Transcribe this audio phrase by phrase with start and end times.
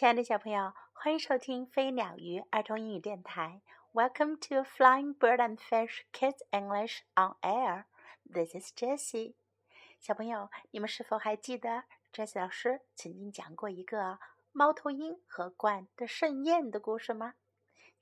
[0.00, 3.60] 亲爱的小朋友，欢迎收听飞鸟鱼儿童英语电台。
[3.92, 7.84] Welcome to Flying Bird and Fish Kids English on Air.
[8.24, 9.34] This is Jessie.
[10.00, 11.84] 小朋友，你们是否还记得
[12.14, 14.18] Jessie 老师曾经讲过一个
[14.52, 17.34] 猫头鹰和鹳的盛宴的故事吗？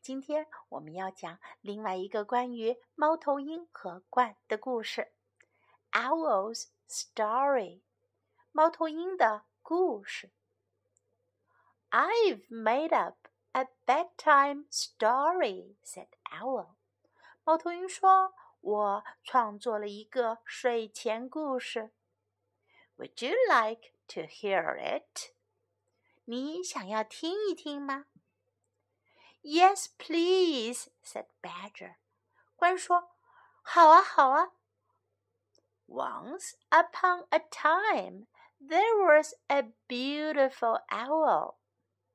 [0.00, 5.10] 今天我们要讲另外一个关于猫头鹰和鹳的故事
[5.90, 7.80] ，Owl's Story，
[8.52, 10.30] 猫头鹰的故事。
[11.89, 16.75] I've made up a bedtime story," said Owl.
[17.43, 21.91] 猫头鹰说：“我创作了一个睡前故事。”
[22.97, 25.33] Would you like to hear it?
[26.25, 28.05] 你想要听一听吗？
[29.43, 31.97] Yes, please," said Badger.
[32.57, 33.13] 獾说：“
[33.61, 34.53] 好啊，好啊。”
[35.85, 38.25] Once upon a time,
[38.59, 41.57] there was a beautiful owl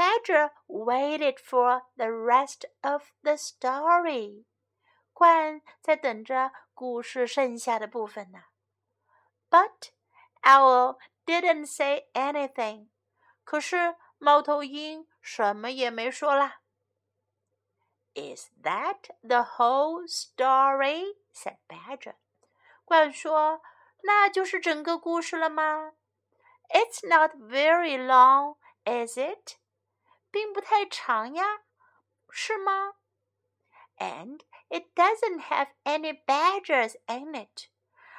[0.00, 4.44] Badger waited for the rest of the story.
[5.14, 8.44] 鹳在等着故事剩下的部分呢。
[9.48, 9.90] But
[10.42, 12.88] Owl didn't say anything.
[13.44, 16.60] 可是猫头鹰什么也没说啦。
[18.14, 21.16] Is that the whole story?
[21.32, 22.16] said Badger.
[22.86, 23.60] 鹳说：“
[24.02, 25.92] 那就是整个故事了吗？
[26.68, 29.56] It's not very long, is it?
[30.30, 31.62] 并不太长呀，
[32.30, 32.94] 是吗？
[33.98, 37.68] And it doesn't have any badgers in it，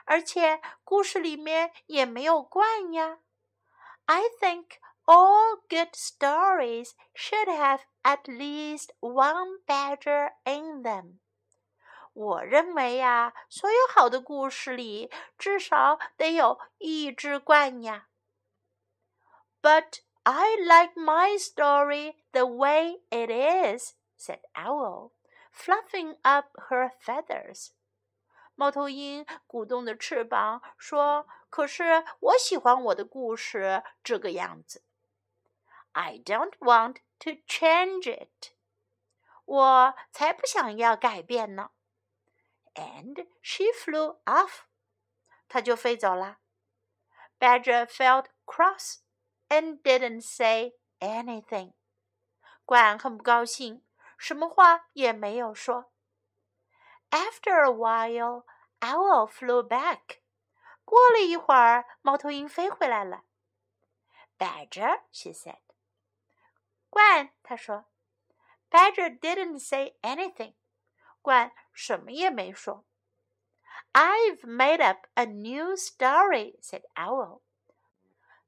[0.05, 3.19] 而且故事里面也没有鹳呀。
[4.05, 11.19] I think all good stories should have at least one badger in them。
[12.13, 18.07] 我认为呀，所有好的故事里至少得有一只鹳呀。
[19.61, 25.13] But I like my story the way it is," said Owl,
[25.51, 27.71] fluffing up her feathers.
[28.55, 34.83] 猫头鹰鼓动着翅膀说：“可是我喜欢我的故事这个样子。
[35.93, 38.51] I don't want to change it.
[39.45, 41.71] 我才不想要改变呢。
[42.73, 44.65] And she flew off.
[45.47, 46.39] 她就飞走了。
[47.39, 48.97] Badger felt cross
[49.51, 51.73] and didn't say anything.
[52.65, 53.83] 鹳很不高兴，
[54.17, 55.91] 什么话也没有说。
[57.09, 58.43] After a while,
[58.81, 60.19] Owl flew back.
[60.83, 63.23] 过了一会儿，猫头鹰飞回来了。
[64.37, 65.59] Badger, she said.
[66.89, 67.85] 鹳，他说。
[68.69, 70.55] Badger didn't say anything.
[71.23, 72.85] 鹳什么也没说。
[73.93, 77.41] I've made up a new story, said Owl.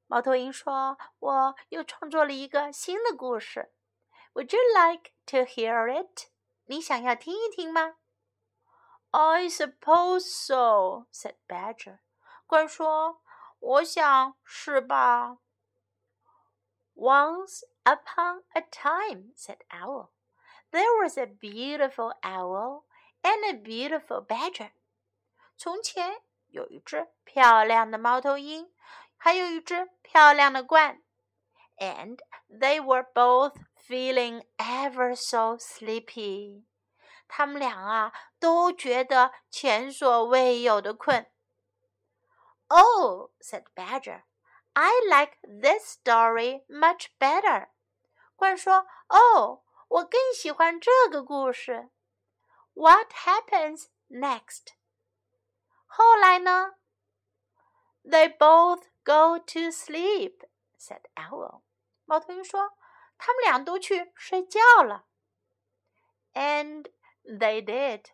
[0.07, 3.71] 猫头鹰说：“我又创作了一个新的故事。
[4.33, 6.27] Would you like to hear it？
[6.65, 7.95] 你想要听一听吗
[9.09, 11.99] ？”“I suppose so,” said Badger。
[12.45, 13.23] 怪说
[13.59, 15.39] ：“我想是吧。
[16.93, 20.09] ”“Once upon a time,” said Owl,
[20.71, 22.83] “there was a beautiful owl
[23.23, 24.71] and a beautiful badger.”
[25.57, 28.71] 从前有一只漂亮的猫头鹰。
[29.16, 31.00] 还有一只漂亮的鹳，
[31.78, 36.64] and they were both feeling ever so sleepy。
[37.28, 41.30] 他们俩啊都觉得前所未有的困。
[42.68, 44.22] Oh, said Badger,
[44.72, 47.68] I like this story much better.
[48.36, 51.90] 鹳说：“哦，我更喜欢这个故事。”
[52.74, 54.68] What happens next？
[55.86, 56.74] 后来呢？
[58.04, 60.40] They both Go to sleep,"
[60.78, 61.62] said Owl.
[62.04, 65.06] 猫头鹰说：“他们俩都去睡觉了。”
[66.34, 66.90] And
[67.24, 68.06] they did.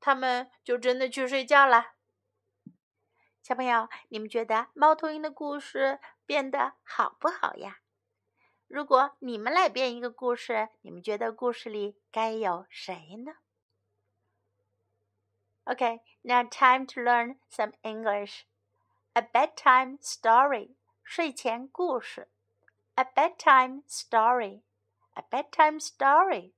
[0.00, 1.94] 他们就真的去睡觉了。
[3.42, 7.80] 小朋友，你们觉得猫头鹰的故事变得好不好呀？
[8.66, 12.94] 如果你们来编一个故事，你们觉得故事里该有谁
[13.24, 13.34] 呢？
[15.64, 18.42] Okay, now time to learn some English.
[19.14, 22.30] A bedtime story，睡前故事。
[22.96, 26.52] A bedtime story，a bedtime story。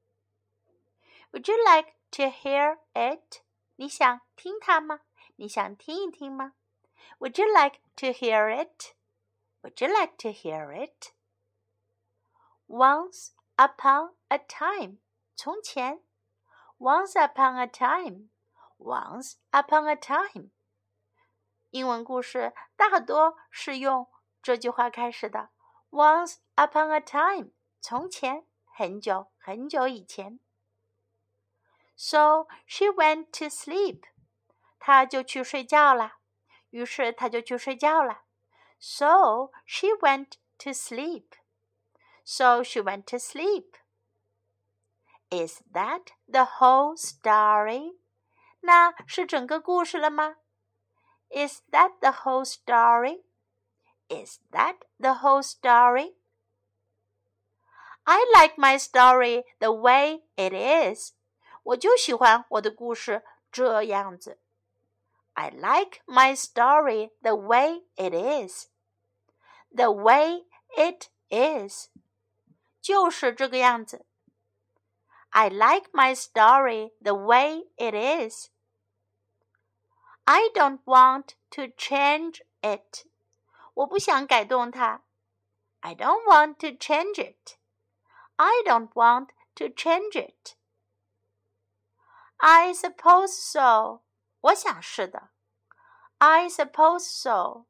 [1.32, 3.42] Would you like to hear it?
[3.76, 5.00] 你想听它吗？
[5.36, 6.54] 你想听一听吗？
[7.18, 8.94] Would you like to hear it?
[9.62, 11.12] Would you like to hear it?
[12.66, 14.98] Once upon a time，
[15.36, 16.02] 从前。
[16.78, 18.28] Once upon a time,
[18.78, 20.50] once upon a time。
[21.73, 24.07] 英文故事大多是用
[24.43, 25.49] 这句话开始的。
[25.89, 27.49] Once upon a time，
[27.81, 30.39] 从前，很久很久以前。
[31.95, 34.03] So she went to sleep，
[34.77, 36.17] 她就去睡觉了。
[36.69, 38.21] 于是她就去睡觉了。
[38.79, 41.29] So she went to sleep.
[42.23, 43.73] So she went to sleep.
[45.31, 47.97] Is that the whole story?
[48.59, 50.35] 那是整个故事了吗
[51.32, 53.24] ？Is that the whole story?
[54.08, 56.14] Is that the whole story?
[58.06, 61.12] I like my story the way it is.
[61.62, 63.22] 我就喜欢我的故事
[63.52, 64.38] 这样子。
[65.34, 68.68] I like my story the way it is.
[69.70, 71.90] The way it is.
[72.80, 74.06] 就是这个样子。
[75.30, 78.48] I like my story the way it is.
[80.24, 83.06] I don't want to change it.
[83.74, 85.02] 我不想改动它。
[85.80, 87.56] I don't want to change it.
[88.36, 90.56] I don't want to change it.
[92.36, 94.02] I suppose so.
[94.40, 95.30] 我想是的。
[96.18, 97.66] I suppose so.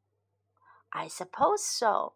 [0.90, 2.14] I suppose so.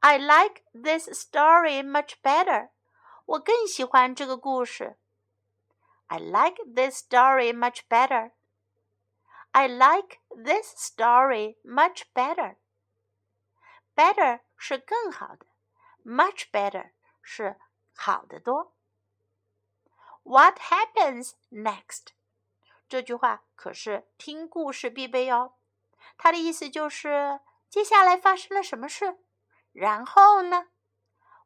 [0.00, 2.70] I like this story much better.
[3.26, 4.98] 我更喜欢这个故事。
[6.06, 8.32] I like this story much better.
[9.52, 12.56] I like this story much better.
[13.94, 15.46] Better 是更好的，
[16.04, 16.92] much better
[17.22, 17.60] 是
[17.94, 18.74] 好得多。
[20.24, 22.08] What happens next？
[22.88, 25.54] 这句话可是听故事必备哦。
[26.16, 29.18] 它的意思就是接下来发生了什么事，
[29.72, 30.68] 然后呢？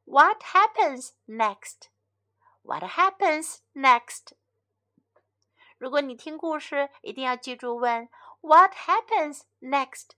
[0.05, 1.89] what happens next?
[2.63, 4.33] What happens next?
[5.83, 8.09] 如果你听故事，一定要记住问
[8.41, 10.11] What happens next？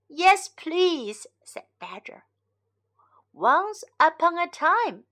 [0.09, 2.25] Yes, please, said Badger.
[3.33, 5.05] Once upon a time,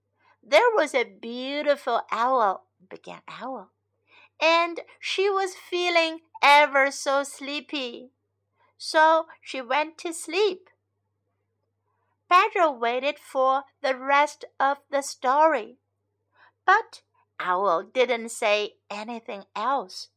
[0.43, 3.71] there was a beautiful owl, began Owl,
[4.41, 8.13] and she was feeling ever so sleepy
[8.79, 10.71] so she went to sleep.
[12.29, 15.79] Badger waited for the rest of the story,
[16.67, 17.03] but
[17.41, 20.09] Owl didn't say anything else.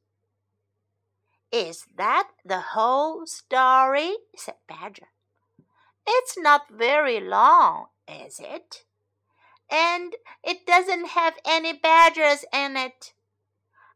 [1.51, 4.15] Is that the whole story?
[4.35, 5.07] said Badger.
[6.07, 8.83] It's not very long, is it?
[9.69, 13.13] And it doesn't have any badgers in it.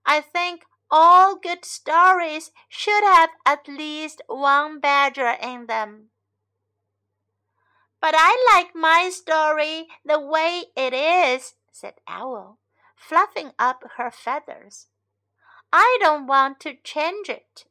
[0.06, 6.12] I think all good stories should have at least one badger in them.
[8.06, 12.60] But I like my story the way it is, said Owl,
[12.96, 14.90] fluffing up her feathers.
[15.74, 17.66] I don't want to change it.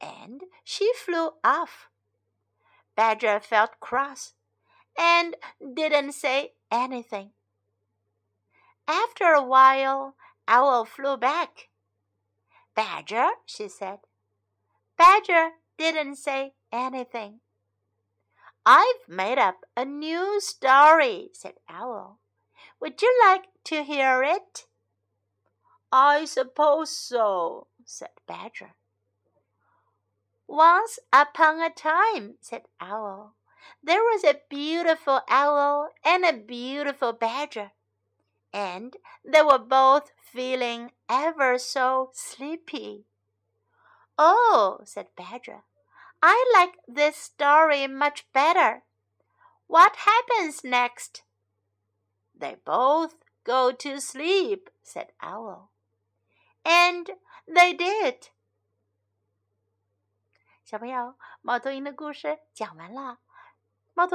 [0.00, 1.88] And she flew off.
[2.94, 4.34] Badger felt cross
[4.96, 5.34] and
[5.74, 7.30] didn't say anything.
[8.86, 10.14] After a while,
[10.46, 11.68] Owl flew back
[12.76, 13.98] Badger, she said.
[14.96, 17.40] Badger didn't say anything.
[18.64, 22.18] I've made up a new story, said Owl.
[22.80, 24.66] Would you like to hear it?
[25.90, 28.74] I suppose so, said Badger.
[30.46, 33.34] Once upon a time, said Owl,
[33.82, 37.72] there was a beautiful owl and a beautiful badger
[38.52, 43.06] and they were both feeling ever so sleepy.
[44.18, 45.62] Oh, said Badger,
[46.21, 48.83] I like this story much better.
[49.67, 51.23] What happens next?
[52.33, 55.71] They both go to sleep, said Owl.
[56.65, 57.09] And
[57.47, 58.29] they did.
[60.65, 63.19] 小朋友，猫头鹰的故事讲完了。